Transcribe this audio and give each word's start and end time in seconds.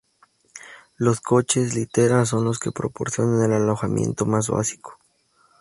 Los 0.97 1.21
coches-litera 1.21 2.25
son 2.25 2.43
los 2.43 2.57
que 2.57 2.71
proporcionan 2.71 3.43
el 3.43 3.53
alojamiento 3.61 4.25
más 4.25 4.49
básico. 4.49 4.97